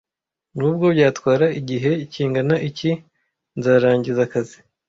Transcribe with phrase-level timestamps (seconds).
[0.57, 2.91] Nubwo byatwara igihe kingana iki,
[3.57, 4.57] nzarangiza akazi.